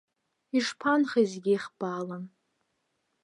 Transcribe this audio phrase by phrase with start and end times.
[0.57, 2.23] Ишԥанхеи зегь еихбаалан!